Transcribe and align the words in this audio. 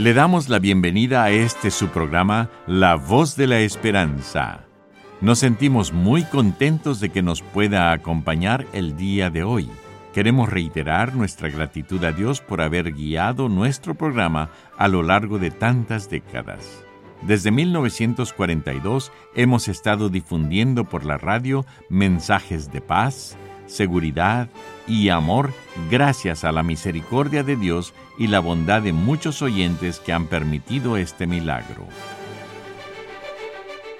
Le 0.00 0.14
damos 0.14 0.48
la 0.48 0.58
bienvenida 0.60 1.24
a 1.24 1.30
este 1.30 1.70
su 1.70 1.88
programa 1.88 2.48
La 2.66 2.94
Voz 2.94 3.36
de 3.36 3.46
la 3.46 3.60
Esperanza. 3.60 4.64
Nos 5.20 5.40
sentimos 5.40 5.92
muy 5.92 6.24
contentos 6.24 7.00
de 7.00 7.10
que 7.10 7.20
nos 7.20 7.42
pueda 7.42 7.92
acompañar 7.92 8.64
el 8.72 8.96
día 8.96 9.28
de 9.28 9.44
hoy. 9.44 9.68
Queremos 10.14 10.48
reiterar 10.48 11.14
nuestra 11.14 11.50
gratitud 11.50 12.02
a 12.02 12.12
Dios 12.12 12.40
por 12.40 12.62
haber 12.62 12.94
guiado 12.94 13.50
nuestro 13.50 13.94
programa 13.94 14.48
a 14.78 14.88
lo 14.88 15.02
largo 15.02 15.38
de 15.38 15.50
tantas 15.50 16.08
décadas. 16.08 16.82
Desde 17.20 17.50
1942 17.50 19.12
hemos 19.34 19.68
estado 19.68 20.08
difundiendo 20.08 20.84
por 20.84 21.04
la 21.04 21.18
radio 21.18 21.66
mensajes 21.90 22.72
de 22.72 22.80
paz, 22.80 23.36
seguridad 23.70 24.48
y 24.86 25.08
amor 25.08 25.52
gracias 25.90 26.44
a 26.44 26.52
la 26.52 26.62
misericordia 26.62 27.42
de 27.42 27.56
Dios 27.56 27.94
y 28.18 28.26
la 28.26 28.40
bondad 28.40 28.82
de 28.82 28.92
muchos 28.92 29.40
oyentes 29.40 30.00
que 30.00 30.12
han 30.12 30.26
permitido 30.26 30.96
este 30.96 31.26
milagro. 31.26 31.86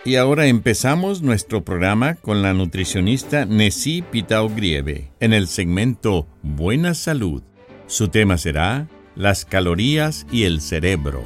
Y 0.04 0.16
ahora 0.16 0.46
empezamos 0.46 1.20
nuestro 1.20 1.62
programa 1.62 2.14
con 2.14 2.42
la 2.42 2.54
nutricionista 2.54 3.44
Nessie 3.44 4.02
Pitao 4.02 4.48
Grieve 4.48 5.12
en 5.20 5.34
el 5.34 5.46
segmento 5.46 6.26
Buena 6.42 6.94
Salud. 6.94 7.42
Su 7.86 8.08
tema 8.08 8.38
será 8.38 8.88
las 9.14 9.44
calorías 9.44 10.26
y 10.32 10.44
el 10.44 10.62
cerebro. 10.62 11.22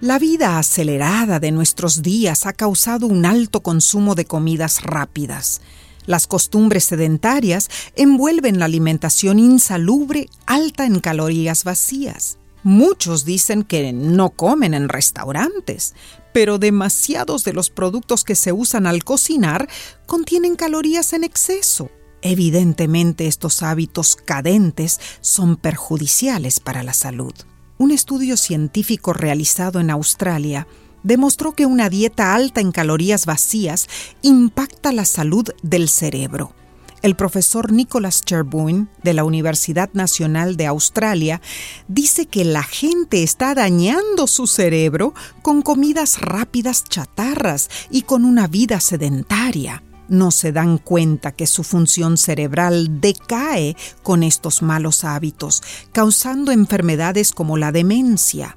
La 0.00 0.18
vida 0.18 0.58
acelerada 0.58 1.40
de 1.40 1.50
nuestros 1.50 2.02
días 2.02 2.46
ha 2.46 2.52
causado 2.52 3.06
un 3.06 3.26
alto 3.26 3.62
consumo 3.62 4.14
de 4.14 4.24
comidas 4.24 4.82
rápidas 4.82 5.60
las 6.06 6.26
costumbres 6.26 6.84
sedentarias 6.84 7.68
envuelven 7.96 8.58
la 8.58 8.66
alimentación 8.66 9.38
insalubre 9.38 10.28
alta 10.46 10.86
en 10.86 11.00
calorías 11.00 11.64
vacías. 11.64 12.38
Muchos 12.64 13.24
dicen 13.24 13.64
que 13.64 13.92
no 13.92 14.30
comen 14.30 14.74
en 14.74 14.88
restaurantes, 14.88 15.94
pero 16.32 16.58
demasiados 16.58 17.44
de 17.44 17.52
los 17.52 17.70
productos 17.70 18.24
que 18.24 18.34
se 18.36 18.52
usan 18.52 18.86
al 18.86 19.04
cocinar 19.04 19.68
contienen 20.06 20.56
calorías 20.56 21.12
en 21.12 21.24
exceso. 21.24 21.90
Evidentemente 22.22 23.26
estos 23.26 23.64
hábitos 23.64 24.14
cadentes 24.14 25.00
son 25.20 25.56
perjudiciales 25.56 26.60
para 26.60 26.84
la 26.84 26.94
salud. 26.94 27.34
Un 27.78 27.90
estudio 27.90 28.36
científico 28.36 29.12
realizado 29.12 29.80
en 29.80 29.90
Australia 29.90 30.68
demostró 31.02 31.52
que 31.52 31.66
una 31.66 31.88
dieta 31.88 32.34
alta 32.34 32.60
en 32.60 32.72
calorías 32.72 33.26
vacías 33.26 33.88
impacta 34.22 34.92
la 34.92 35.04
salud 35.04 35.48
del 35.62 35.88
cerebro. 35.88 36.54
El 37.02 37.16
profesor 37.16 37.72
Nicholas 37.72 38.22
Cherbuin 38.24 38.88
de 39.02 39.12
la 39.12 39.24
Universidad 39.24 39.90
Nacional 39.92 40.56
de 40.56 40.66
Australia 40.66 41.40
dice 41.88 42.26
que 42.26 42.44
la 42.44 42.62
gente 42.62 43.24
está 43.24 43.56
dañando 43.56 44.28
su 44.28 44.46
cerebro 44.46 45.12
con 45.42 45.62
comidas 45.62 46.20
rápidas 46.20 46.84
chatarras 46.84 47.68
y 47.90 48.02
con 48.02 48.24
una 48.24 48.46
vida 48.46 48.78
sedentaria. 48.78 49.82
No 50.08 50.30
se 50.30 50.52
dan 50.52 50.78
cuenta 50.78 51.32
que 51.32 51.48
su 51.48 51.64
función 51.64 52.16
cerebral 52.16 53.00
decae 53.00 53.76
con 54.04 54.22
estos 54.22 54.62
malos 54.62 55.02
hábitos, 55.02 55.62
causando 55.90 56.52
enfermedades 56.52 57.32
como 57.32 57.56
la 57.56 57.72
demencia. 57.72 58.56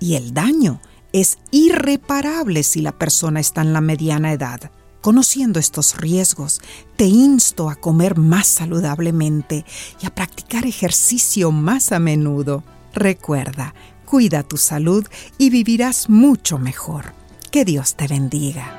Y 0.00 0.14
el 0.14 0.34
daño 0.34 0.80
es 1.14 1.38
irreparable 1.52 2.64
si 2.64 2.80
la 2.80 2.90
persona 2.90 3.38
está 3.38 3.60
en 3.60 3.72
la 3.72 3.80
mediana 3.80 4.32
edad. 4.32 4.72
Conociendo 5.00 5.60
estos 5.60 5.96
riesgos, 5.96 6.60
te 6.96 7.04
insto 7.04 7.70
a 7.70 7.76
comer 7.76 8.18
más 8.18 8.48
saludablemente 8.48 9.64
y 10.02 10.06
a 10.06 10.10
practicar 10.10 10.66
ejercicio 10.66 11.52
más 11.52 11.92
a 11.92 12.00
menudo. 12.00 12.64
Recuerda, 12.92 13.76
cuida 14.04 14.42
tu 14.42 14.56
salud 14.56 15.06
y 15.38 15.50
vivirás 15.50 16.10
mucho 16.10 16.58
mejor. 16.58 17.14
Que 17.52 17.64
Dios 17.64 17.94
te 17.94 18.08
bendiga. 18.08 18.76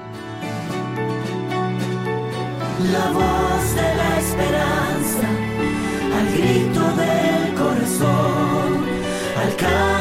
La 2.91 3.11
voz 3.11 3.75
de 3.75 3.95
la 3.95 4.19
esperanza, 4.19 5.29
al 6.17 6.37
grito 6.37 6.81
del 6.97 7.53
corazón, 7.53 8.85
alcanza 9.41 9.94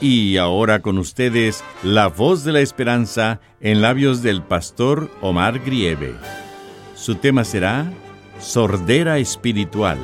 Y 0.00 0.38
ahora 0.38 0.80
con 0.80 0.96
ustedes, 0.96 1.62
la 1.82 2.06
voz 2.06 2.42
de 2.42 2.52
la 2.52 2.60
esperanza 2.60 3.38
en 3.60 3.82
labios 3.82 4.22
del 4.22 4.42
pastor 4.42 5.14
Omar 5.20 5.58
Grieve. 5.58 6.14
Su 6.96 7.16
tema 7.16 7.44
será 7.44 7.92
Sordera 8.40 9.18
Espiritual. 9.18 9.98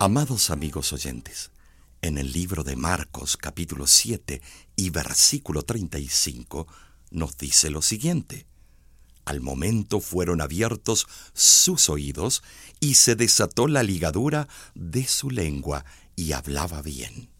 Amados 0.00 0.50
amigos 0.50 0.92
oyentes, 0.92 1.52
en 2.02 2.18
el 2.18 2.32
libro 2.32 2.64
de 2.64 2.74
Marcos 2.74 3.36
capítulo 3.36 3.86
7 3.86 4.42
y 4.74 4.90
versículo 4.90 5.62
35 5.62 6.66
nos 7.12 7.38
dice 7.38 7.70
lo 7.70 7.82
siguiente. 7.82 8.46
Al 9.24 9.40
momento 9.40 10.00
fueron 10.00 10.40
abiertos 10.40 11.06
sus 11.32 11.88
oídos 11.88 12.42
y 12.80 12.94
se 12.94 13.16
desató 13.16 13.66
la 13.66 13.82
ligadura 13.82 14.48
de 14.74 15.06
su 15.06 15.30
lengua 15.30 15.84
y 16.14 16.32
hablaba 16.32 16.82
bien. 16.82 17.30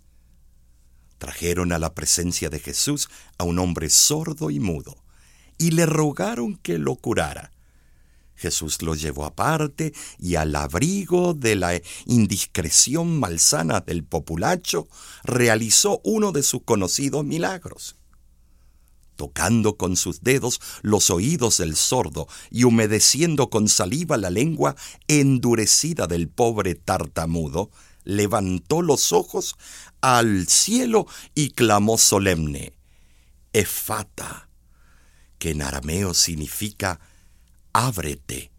Trajeron 1.18 1.72
a 1.72 1.78
la 1.78 1.94
presencia 1.94 2.48
de 2.48 2.58
Jesús 2.58 3.08
a 3.38 3.44
un 3.44 3.58
hombre 3.58 3.90
sordo 3.90 4.50
y 4.50 4.60
mudo 4.60 4.96
y 5.58 5.72
le 5.72 5.86
rogaron 5.86 6.56
que 6.56 6.78
lo 6.78 6.96
curara. 6.96 7.52
Jesús 8.34 8.82
lo 8.82 8.94
llevó 8.94 9.26
aparte 9.26 9.92
y 10.18 10.34
al 10.34 10.56
abrigo 10.56 11.34
de 11.34 11.54
la 11.54 11.80
indiscreción 12.06 13.20
malsana 13.20 13.80
del 13.80 14.04
populacho 14.04 14.88
realizó 15.22 16.00
uno 16.02 16.32
de 16.32 16.42
sus 16.42 16.62
conocidos 16.62 17.24
milagros 17.24 17.96
tocando 19.16 19.76
con 19.76 19.96
sus 19.96 20.22
dedos 20.22 20.60
los 20.82 21.10
oídos 21.10 21.58
del 21.58 21.76
sordo 21.76 22.28
y 22.50 22.64
humedeciendo 22.64 23.50
con 23.50 23.68
saliva 23.68 24.16
la 24.16 24.30
lengua 24.30 24.76
endurecida 25.08 26.06
del 26.06 26.28
pobre 26.28 26.74
tartamudo, 26.74 27.70
levantó 28.04 28.82
los 28.82 29.12
ojos 29.12 29.56
al 30.00 30.46
cielo 30.48 31.06
y 31.34 31.50
clamó 31.50 31.98
solemne, 31.98 32.74
Efata, 33.52 34.48
que 35.38 35.50
en 35.50 35.62
arameo 35.62 36.14
significa 36.14 37.00
ábrete. 37.72 38.50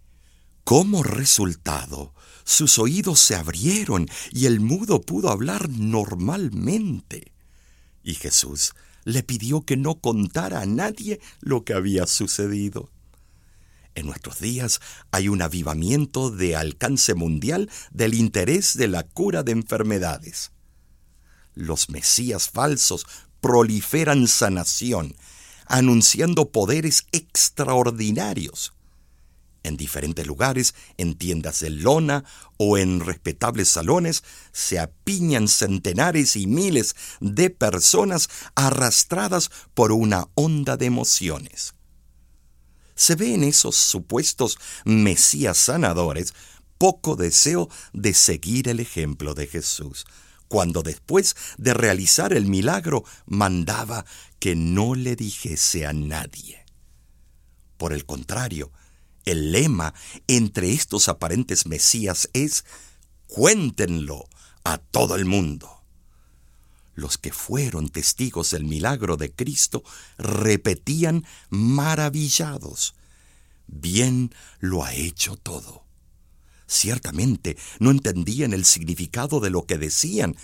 Como 0.63 1.03
resultado, 1.03 2.13
sus 2.43 2.79
oídos 2.79 3.19
se 3.19 3.35
abrieron 3.35 4.07
y 4.31 4.45
el 4.45 4.59
mudo 4.59 5.01
pudo 5.01 5.29
hablar 5.29 5.69
normalmente. 5.69 7.33
Y 8.03 8.15
Jesús 8.15 8.73
le 9.05 9.23
pidió 9.23 9.61
que 9.61 9.77
no 9.77 9.95
contara 9.95 10.61
a 10.61 10.65
nadie 10.65 11.21
lo 11.39 11.63
que 11.63 11.73
había 11.73 12.07
sucedido. 12.07 12.89
En 13.93 14.07
nuestros 14.07 14.39
días 14.41 14.81
hay 15.11 15.29
un 15.29 15.41
avivamiento 15.41 16.29
de 16.29 16.57
alcance 16.57 17.13
mundial 17.13 17.69
del 17.91 18.13
interés 18.13 18.75
de 18.75 18.89
la 18.89 19.03
cura 19.03 19.43
de 19.43 19.53
enfermedades. 19.53 20.51
Los 21.53 21.89
mesías 21.89 22.49
falsos 22.49 23.05
proliferan 23.39 24.27
sanación, 24.27 25.15
anunciando 25.67 26.51
poderes 26.51 27.05
extraordinarios 27.13 28.73
en 29.65 29.77
diferentes 29.77 30.25
lugares, 30.25 30.75
en 30.97 31.15
tiendas 31.15 31.59
de 31.59 31.69
lona 31.69 32.23
o 32.57 32.77
en 32.77 32.99
respetables 32.99 33.69
salones, 33.69 34.23
se 34.51 34.79
apiñan 34.79 35.47
centenares 35.47 36.35
y 36.35 36.47
miles 36.47 36.95
de 37.19 37.49
personas 37.49 38.29
arrastradas 38.55 39.51
por 39.73 39.91
una 39.91 40.27
onda 40.35 40.77
de 40.77 40.85
emociones. 40.85 41.73
Se 42.95 43.15
ve 43.15 43.33
en 43.33 43.43
esos 43.43 43.75
supuestos 43.75 44.57
mesías 44.85 45.57
sanadores 45.57 46.33
poco 46.77 47.15
deseo 47.15 47.69
de 47.93 48.13
seguir 48.13 48.69
el 48.69 48.79
ejemplo 48.79 49.33
de 49.33 49.47
Jesús, 49.47 50.05
cuando 50.47 50.83
después 50.83 51.35
de 51.57 51.73
realizar 51.73 52.33
el 52.33 52.45
milagro 52.45 53.03
mandaba 53.25 54.05
que 54.39 54.55
no 54.55 54.95
le 54.95 55.15
dijese 55.15 55.85
a 55.85 55.93
nadie. 55.93 56.65
Por 57.77 57.93
el 57.93 58.05
contrario, 58.05 58.71
el 59.25 59.51
lema 59.51 59.93
entre 60.27 60.71
estos 60.71 61.09
aparentes 61.09 61.65
mesías 61.65 62.29
es 62.33 62.65
cuéntenlo 63.27 64.27
a 64.63 64.77
todo 64.77 65.15
el 65.15 65.25
mundo. 65.25 65.83
Los 66.93 67.17
que 67.17 67.33
fueron 67.33 67.89
testigos 67.89 68.51
del 68.51 68.63
milagro 68.63 69.17
de 69.17 69.31
Cristo 69.31 69.83
repetían 70.17 71.25
maravillados, 71.49 72.95
bien 73.67 74.33
lo 74.59 74.83
ha 74.83 74.93
hecho 74.93 75.35
todo. 75.35 75.83
Ciertamente 76.67 77.57
no 77.79 77.91
entendían 77.91 78.53
el 78.53 78.65
significado 78.65 79.39
de 79.39 79.49
lo 79.49 79.65
que 79.65 79.77
decían, 79.77 80.35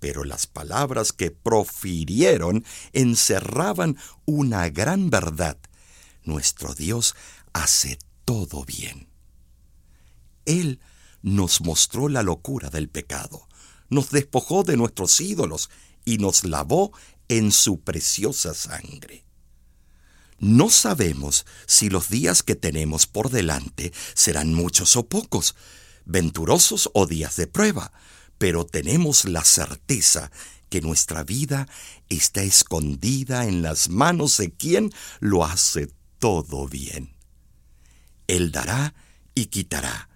pero 0.00 0.24
las 0.24 0.46
palabras 0.46 1.12
que 1.12 1.30
profirieron 1.30 2.64
encerraban 2.92 3.96
una 4.24 4.68
gran 4.70 5.10
verdad. 5.10 5.58
Nuestro 6.24 6.74
Dios 6.74 7.14
hace 7.52 7.98
todo 8.30 8.64
bien. 8.64 9.08
Él 10.44 10.78
nos 11.20 11.62
mostró 11.62 12.08
la 12.08 12.22
locura 12.22 12.70
del 12.70 12.88
pecado, 12.88 13.48
nos 13.88 14.10
despojó 14.10 14.62
de 14.62 14.76
nuestros 14.76 15.20
ídolos 15.20 15.68
y 16.04 16.18
nos 16.18 16.44
lavó 16.44 16.92
en 17.26 17.50
su 17.50 17.80
preciosa 17.80 18.54
sangre. 18.54 19.24
No 20.38 20.70
sabemos 20.70 21.44
si 21.66 21.90
los 21.90 22.08
días 22.08 22.44
que 22.44 22.54
tenemos 22.54 23.08
por 23.08 23.30
delante 23.30 23.92
serán 24.14 24.54
muchos 24.54 24.94
o 24.94 25.08
pocos, 25.08 25.56
venturosos 26.04 26.88
o 26.94 27.08
días 27.08 27.34
de 27.34 27.48
prueba, 27.48 27.90
pero 28.38 28.64
tenemos 28.64 29.24
la 29.24 29.42
certeza 29.42 30.30
que 30.68 30.80
nuestra 30.80 31.24
vida 31.24 31.66
está 32.08 32.44
escondida 32.44 33.48
en 33.48 33.62
las 33.62 33.88
manos 33.88 34.36
de 34.36 34.52
quien 34.52 34.92
lo 35.18 35.44
hace 35.44 35.88
todo 36.20 36.68
bien. 36.68 37.19
Él 38.30 38.52
dará 38.52 38.94
y 39.34 39.46
quitará, 39.46 40.08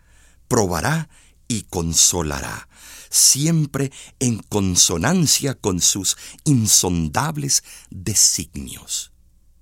probará 0.46 1.08
y 1.49 1.62
consolará, 1.62 2.69
siempre 3.11 3.90
en 4.20 4.38
consonancia 4.38 5.55
con 5.55 5.81
sus 5.81 6.16
insondables 6.44 7.64
designios. 7.90 9.11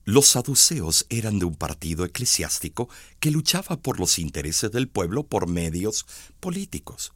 Los 0.04 0.26
saduceos 0.26 1.06
eran 1.08 1.38
de 1.38 1.46
un 1.46 1.54
partido 1.54 2.04
eclesiástico 2.04 2.90
que 3.20 3.31
luchaba 3.31 3.81
por 3.81 3.99
los 3.99 4.19
intereses 4.19 4.70
del 4.70 4.87
pueblo 4.87 5.22
por 5.22 5.48
medios 5.48 6.05
políticos 6.38 7.14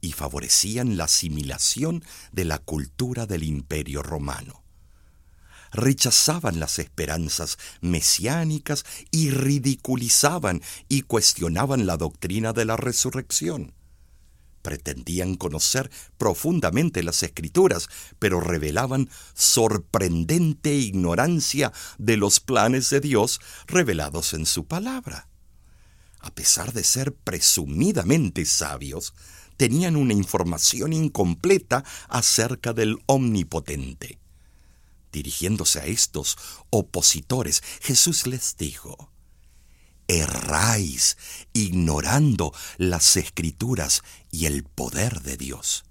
y 0.00 0.12
favorecían 0.12 0.96
la 0.96 1.04
asimilación 1.04 2.02
de 2.32 2.46
la 2.46 2.58
cultura 2.58 3.26
del 3.26 3.42
imperio 3.42 4.02
romano. 4.02 4.63
Rechazaban 5.74 6.60
las 6.60 6.78
esperanzas 6.78 7.58
mesiánicas 7.82 8.84
y 9.10 9.30
ridiculizaban 9.30 10.62
y 10.88 11.02
cuestionaban 11.02 11.84
la 11.84 11.98
doctrina 11.98 12.52
de 12.52 12.64
la 12.64 12.76
resurrección 12.76 13.74
pretendían 14.64 15.34
conocer 15.36 15.90
profundamente 16.16 17.02
las 17.02 17.22
escrituras, 17.22 17.90
pero 18.18 18.40
revelaban 18.40 19.10
sorprendente 19.34 20.74
ignorancia 20.74 21.70
de 21.98 22.16
los 22.16 22.40
planes 22.40 22.88
de 22.88 23.00
Dios 23.00 23.40
revelados 23.66 24.32
en 24.32 24.46
su 24.46 24.64
palabra. 24.64 25.28
A 26.18 26.30
pesar 26.30 26.72
de 26.72 26.82
ser 26.82 27.14
presumidamente 27.14 28.46
sabios, 28.46 29.12
tenían 29.58 29.96
una 29.96 30.14
información 30.14 30.94
incompleta 30.94 31.84
acerca 32.08 32.72
del 32.72 32.96
Omnipotente. 33.04 34.23
Dirigiéndose 35.14 35.78
a 35.78 35.86
estos 35.86 36.36
opositores, 36.70 37.62
Jesús 37.80 38.26
les 38.26 38.56
dijo, 38.56 39.12
erráis 40.08 41.16
ignorando 41.52 42.52
las 42.78 43.16
escrituras 43.16 44.02
y 44.32 44.46
el 44.46 44.64
poder 44.64 45.22
de 45.22 45.36
Dios. 45.36 45.84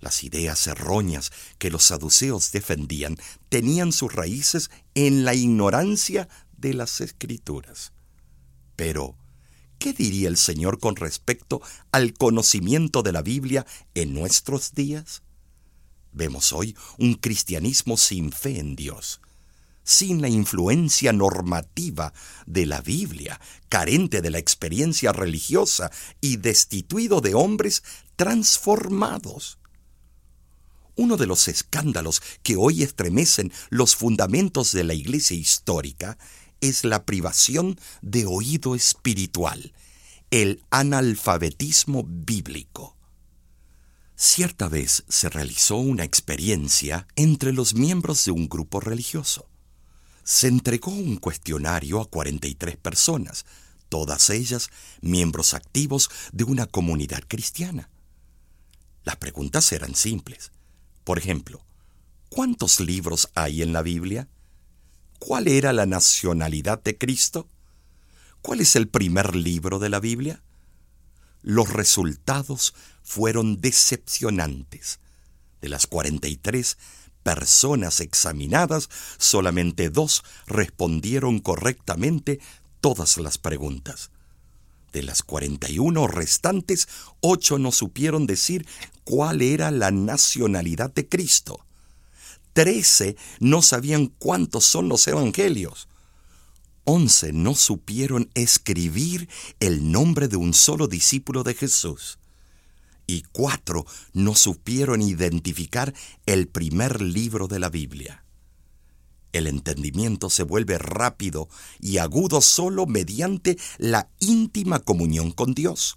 Las 0.00 0.24
ideas 0.24 0.66
erróneas 0.66 1.30
que 1.58 1.68
los 1.68 1.82
saduceos 1.82 2.52
defendían 2.52 3.18
tenían 3.50 3.92
sus 3.92 4.14
raíces 4.14 4.70
en 4.94 5.26
la 5.26 5.34
ignorancia 5.34 6.26
de 6.56 6.72
las 6.72 7.02
escrituras. 7.02 7.92
Pero, 8.76 9.14
¿qué 9.78 9.92
diría 9.92 10.28
el 10.28 10.38
Señor 10.38 10.78
con 10.78 10.96
respecto 10.96 11.60
al 11.92 12.14
conocimiento 12.14 13.02
de 13.02 13.12
la 13.12 13.20
Biblia 13.20 13.66
en 13.92 14.14
nuestros 14.14 14.72
días? 14.72 15.22
Vemos 16.12 16.52
hoy 16.52 16.76
un 16.98 17.14
cristianismo 17.14 17.96
sin 17.96 18.32
fe 18.32 18.58
en 18.58 18.76
Dios 18.76 19.20
sin 19.90 20.22
la 20.22 20.28
influencia 20.28 21.12
normativa 21.12 22.12
de 22.46 22.64
la 22.64 22.80
Biblia, 22.80 23.40
carente 23.68 24.20
de 24.20 24.30
la 24.30 24.38
experiencia 24.38 25.12
religiosa 25.12 25.90
y 26.20 26.36
destituido 26.36 27.20
de 27.20 27.34
hombres 27.34 27.82
transformados. 28.14 29.58
Uno 30.94 31.16
de 31.16 31.26
los 31.26 31.48
escándalos 31.48 32.22
que 32.42 32.56
hoy 32.56 32.82
estremecen 32.84 33.52
los 33.70 33.96
fundamentos 33.96 34.70
de 34.72 34.84
la 34.84 34.94
Iglesia 34.94 35.36
histórica 35.36 36.18
es 36.60 36.84
la 36.84 37.04
privación 37.04 37.80
de 38.02 38.26
oído 38.26 38.74
espiritual, 38.74 39.72
el 40.30 40.62
analfabetismo 40.70 42.04
bíblico. 42.06 42.99
Cierta 44.22 44.68
vez 44.68 45.04
se 45.08 45.30
realizó 45.30 45.76
una 45.76 46.04
experiencia 46.04 47.06
entre 47.16 47.52
los 47.52 47.74
miembros 47.74 48.24
de 48.26 48.32
un 48.32 48.48
grupo 48.48 48.78
religioso 48.78 49.50
se 50.30 50.46
entregó 50.46 50.92
un 50.92 51.16
cuestionario 51.16 52.00
a 52.00 52.08
43 52.08 52.76
personas, 52.76 53.44
todas 53.88 54.30
ellas 54.30 54.70
miembros 55.00 55.54
activos 55.54 56.08
de 56.30 56.44
una 56.44 56.66
comunidad 56.66 57.22
cristiana. 57.26 57.90
Las 59.02 59.16
preguntas 59.16 59.72
eran 59.72 59.96
simples. 59.96 60.52
Por 61.02 61.18
ejemplo, 61.18 61.64
¿cuántos 62.28 62.78
libros 62.78 63.28
hay 63.34 63.62
en 63.62 63.72
la 63.72 63.82
Biblia? 63.82 64.28
¿Cuál 65.18 65.48
era 65.48 65.72
la 65.72 65.86
nacionalidad 65.86 66.80
de 66.80 66.96
Cristo? 66.96 67.48
¿Cuál 68.40 68.60
es 68.60 68.76
el 68.76 68.86
primer 68.86 69.34
libro 69.34 69.80
de 69.80 69.88
la 69.88 69.98
Biblia? 69.98 70.42
Los 71.42 71.72
resultados 71.72 72.74
fueron 73.02 73.60
decepcionantes. 73.60 75.00
De 75.60 75.68
las 75.68 75.86
43, 75.86 76.78
personas 77.22 78.00
examinadas, 78.00 78.88
solamente 79.18 79.90
dos 79.90 80.24
respondieron 80.46 81.40
correctamente 81.40 82.40
todas 82.80 83.18
las 83.18 83.38
preguntas. 83.38 84.10
De 84.92 85.02
las 85.02 85.22
41 85.22 86.08
restantes, 86.08 86.88
ocho 87.20 87.58
no 87.58 87.70
supieron 87.72 88.26
decir 88.26 88.66
cuál 89.04 89.40
era 89.42 89.70
la 89.70 89.90
nacionalidad 89.90 90.92
de 90.92 91.08
Cristo. 91.08 91.64
Trece 92.52 93.16
no 93.38 93.62
sabían 93.62 94.06
cuántos 94.06 94.64
son 94.64 94.88
los 94.88 95.06
evangelios. 95.06 95.88
Once 96.84 97.32
no 97.32 97.54
supieron 97.54 98.30
escribir 98.34 99.28
el 99.60 99.90
nombre 99.92 100.28
de 100.28 100.36
un 100.36 100.54
solo 100.54 100.88
discípulo 100.88 101.42
de 101.42 101.54
Jesús 101.54 102.18
y 103.10 103.22
cuatro 103.32 103.86
no 104.12 104.34
supieron 104.34 105.02
identificar 105.02 105.92
el 106.26 106.46
primer 106.46 107.00
libro 107.02 107.48
de 107.48 107.58
la 107.58 107.68
Biblia. 107.68 108.24
El 109.32 109.46
entendimiento 109.46 110.30
se 110.30 110.42
vuelve 110.42 110.78
rápido 110.78 111.48
y 111.80 111.98
agudo 111.98 112.40
solo 112.40 112.86
mediante 112.86 113.58
la 113.78 114.08
íntima 114.20 114.80
comunión 114.80 115.32
con 115.32 115.54
Dios. 115.54 115.96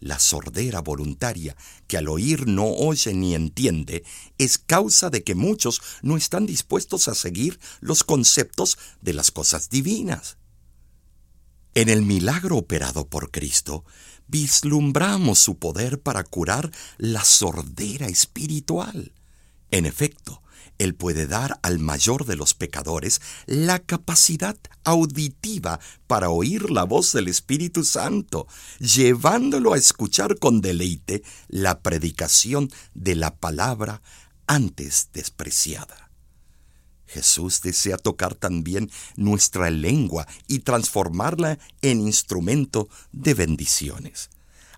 La 0.00 0.18
sordera 0.18 0.80
voluntaria, 0.80 1.56
que 1.88 1.96
al 1.96 2.08
oír 2.08 2.46
no 2.46 2.66
oye 2.66 3.14
ni 3.14 3.34
entiende, 3.34 4.04
es 4.38 4.58
causa 4.58 5.10
de 5.10 5.24
que 5.24 5.34
muchos 5.34 5.82
no 6.02 6.16
están 6.16 6.46
dispuestos 6.46 7.08
a 7.08 7.14
seguir 7.14 7.58
los 7.80 8.04
conceptos 8.04 8.78
de 9.00 9.14
las 9.14 9.30
cosas 9.30 9.70
divinas. 9.70 10.36
En 11.74 11.88
el 11.88 12.02
milagro 12.02 12.56
operado 12.56 13.08
por 13.08 13.30
Cristo, 13.30 13.84
vislumbramos 14.28 15.38
su 15.38 15.58
poder 15.58 16.00
para 16.00 16.22
curar 16.22 16.70
la 16.96 17.24
sordera 17.24 18.06
espiritual. 18.06 19.12
En 19.70 19.84
efecto, 19.84 20.42
Él 20.78 20.94
puede 20.94 21.26
dar 21.26 21.58
al 21.62 21.80
mayor 21.80 22.24
de 22.24 22.36
los 22.36 22.54
pecadores 22.54 23.20
la 23.46 23.80
capacidad 23.80 24.56
auditiva 24.84 25.80
para 26.06 26.30
oír 26.30 26.70
la 26.70 26.84
voz 26.84 27.12
del 27.12 27.26
Espíritu 27.26 27.84
Santo, 27.84 28.46
llevándolo 28.78 29.72
a 29.72 29.76
escuchar 29.76 30.38
con 30.38 30.60
deleite 30.60 31.22
la 31.48 31.80
predicación 31.80 32.70
de 32.94 33.16
la 33.16 33.34
palabra 33.34 34.02
antes 34.46 35.10
despreciada. 35.12 36.10
Jesús 37.06 37.60
desea 37.62 37.96
tocar 37.96 38.34
también 38.34 38.90
nuestra 39.16 39.70
lengua 39.70 40.28
y 40.46 40.60
transformarla 40.60 41.58
en 41.82 42.00
instrumento 42.02 42.88
de 43.12 43.34
bendiciones. 43.34 44.30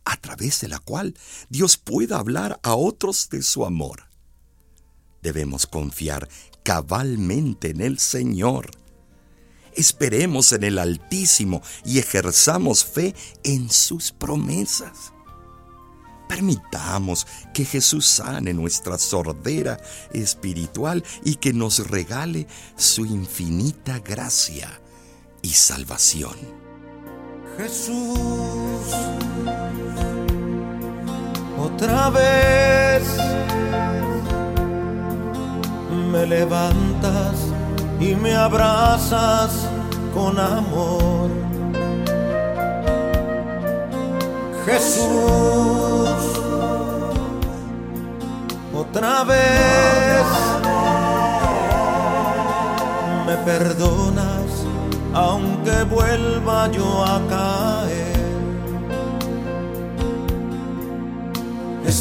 a 0.06 0.16
través 0.16 0.62
de 0.62 0.68
la 0.68 0.78
cual 0.78 1.14
Dios 1.50 1.76
pueda 1.76 2.18
hablar 2.18 2.58
a 2.62 2.74
otros 2.74 3.28
de 3.28 3.42
su 3.42 3.66
amor. 3.66 4.09
Debemos 5.22 5.66
confiar 5.66 6.28
cabalmente 6.62 7.70
en 7.70 7.80
el 7.80 7.98
Señor. 7.98 8.70
Esperemos 9.74 10.52
en 10.52 10.64
el 10.64 10.78
Altísimo 10.78 11.62
y 11.84 11.98
ejerzamos 11.98 12.84
fe 12.84 13.14
en 13.44 13.70
sus 13.70 14.12
promesas. 14.12 15.12
Permitamos 16.28 17.26
que 17.52 17.64
Jesús 17.64 18.06
sane 18.06 18.54
nuestra 18.54 18.98
sordera 18.98 19.80
espiritual 20.12 21.02
y 21.24 21.36
que 21.36 21.52
nos 21.52 21.90
regale 21.90 22.46
su 22.76 23.04
infinita 23.04 23.98
gracia 23.98 24.80
y 25.42 25.48
salvación. 25.48 26.36
Jesús, 27.58 28.94
otra 31.58 32.10
vez 32.10 33.49
me 36.10 36.26
levantas 36.26 37.36
y 38.00 38.14
me 38.14 38.34
abrazas 38.34 39.68
con 40.12 40.38
amor. 40.38 41.30
Jesús, 44.66 45.08
otra 48.74 49.24
vez 49.24 50.26
me 53.26 53.36
perdonas 53.44 54.66
aunque 55.14 55.84
vuelva 55.84 56.70
yo 56.70 57.04
a 57.04 57.20
caer. 57.28 58.09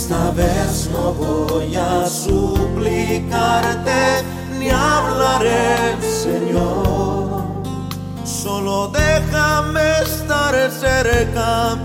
Esta 0.09 0.31
vez 0.31 0.89
no 0.91 1.13
voy 1.13 1.75
a 1.75 2.07
suplicarte 2.09 3.93
ni 4.57 4.71
hablaré, 4.71 6.01
Señor. 6.01 7.43
Solo 8.23 8.87
déjame 8.87 9.99
estar 10.01 10.55
cerca 10.71 11.77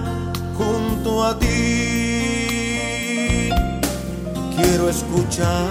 junto 0.57 1.23
a 1.23 1.39
ti. 1.39 1.51
Quiero 4.57 4.89
escuchar 4.89 5.69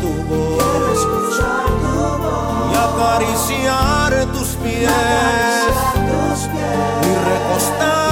tu 0.00 0.12
voz, 0.32 1.08
y 2.70 2.74
acariciar 2.86 4.26
tus 4.32 4.50
pies, 4.62 4.92
y 7.02 7.14
recostarme 7.30 8.05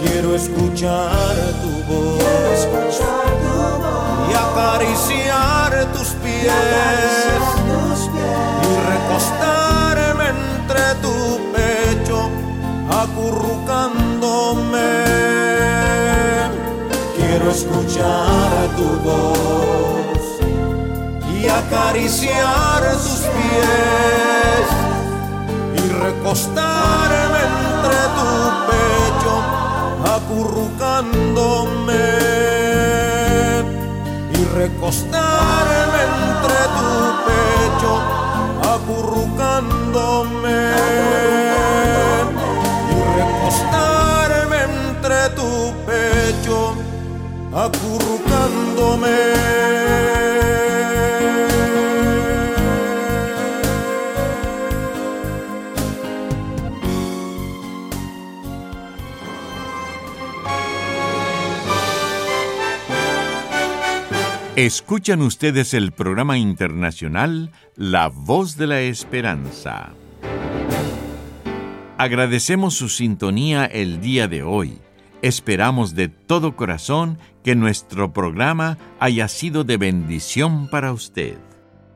Quiero 0.00 0.34
escuchar 0.34 1.34
tu 1.62 1.72
voz, 1.92 2.60
y 4.28 4.30
acariciar 4.34 5.70
tus 5.92 6.08
pies 6.22 7.42
y 8.62 8.64
recostarme 8.92 10.26
entre 10.28 10.84
tu 11.02 11.16
pecho, 11.52 12.18
acurrucándome. 12.90 14.92
Quiero 17.16 17.46
escuchar 17.50 18.52
tu 18.76 18.88
voz 19.08 20.22
y 21.34 21.36
acariciar 21.48 22.82
tus 22.92 23.22
pies 23.34 24.66
y 25.76 25.78
recostarme 25.88 26.71
acurrucándome 30.32 32.04
y 34.32 34.34
recostarme 34.56 36.00
entre 36.08 36.60
tu 36.78 36.92
pecho, 37.26 37.92
acurrucándome 38.74 40.60
y 42.90 42.92
recostarme 43.18 44.56
entre 44.62 45.20
tu 45.36 45.50
pecho, 45.86 46.58
acurrucándome. 47.54 49.18
Escuchan 64.56 65.22
ustedes 65.22 65.72
el 65.72 65.92
programa 65.92 66.36
internacional 66.36 67.52
La 67.74 68.08
Voz 68.08 68.58
de 68.58 68.66
la 68.66 68.82
Esperanza. 68.82 69.94
Agradecemos 71.96 72.74
su 72.74 72.90
sintonía 72.90 73.64
el 73.64 74.02
día 74.02 74.28
de 74.28 74.42
hoy. 74.42 74.78
Esperamos 75.22 75.94
de 75.94 76.08
todo 76.08 76.54
corazón 76.54 77.16
que 77.42 77.54
nuestro 77.54 78.12
programa 78.12 78.76
haya 79.00 79.26
sido 79.26 79.64
de 79.64 79.78
bendición 79.78 80.68
para 80.68 80.92
usted. 80.92 81.38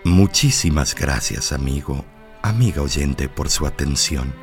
Muchísimas 0.04 0.94
gracias, 0.94 1.54
amigo, 1.54 2.04
amiga 2.42 2.82
oyente, 2.82 3.30
por 3.30 3.50
su 3.50 3.66
atención. 3.66 4.34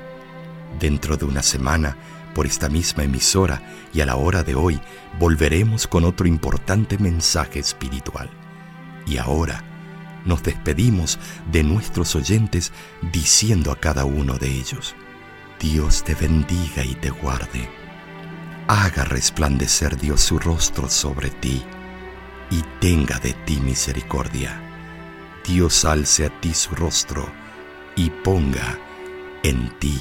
Dentro 0.81 1.19
de 1.19 1.26
una 1.26 1.43
semana, 1.43 1.99
por 2.35 2.47
esta 2.47 2.69
misma 2.69 3.05
emisora 3.05 3.63
y 3.93 4.01
a 4.01 4.07
la 4.07 4.17
hora 4.17 4.43
de 4.43 4.55
hoy, 4.55 4.81
volveremos 5.19 5.87
con 5.87 6.05
otro 6.05 6.27
importante 6.27 6.99
mensaje 6.99 7.59
espiritual. 7.59 8.31
Y 9.07 9.17
ahora 9.19 9.65
nos 10.25 10.43
despedimos 10.43 11.19
de 11.51 11.63
nuestros 11.63 12.15
oyentes 12.15 12.73
diciendo 13.13 13.73
a 13.73 13.77
cada 13.77 14.05
uno 14.05 14.39
de 14.39 14.51
ellos, 14.51 14.95
Dios 15.61 16.05
te 16.05 16.15
bendiga 16.15 16.85
y 16.85 16.95
te 16.95 17.11
guarde. 17.11 17.69
Haga 18.69 19.05
resplandecer 19.05 19.97
Dios 19.97 20.21
su 20.21 20.39
rostro 20.39 20.89
sobre 20.89 21.31
ti 21.31 21.65
y 22.51 22.63
tenga 22.81 23.19
de 23.19 23.33
ti 23.33 23.57
misericordia. 23.61 24.61
Dios 25.47 25.85
alce 25.85 26.27
a 26.27 26.41
ti 26.41 26.53
su 26.53 26.75
rostro 26.75 27.27
y 27.97 28.11
ponga 28.11 28.79
en 29.43 29.71
ti 29.79 30.01